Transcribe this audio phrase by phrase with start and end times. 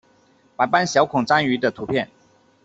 [0.55, 2.09] 白斑小孔蟾鱼的图片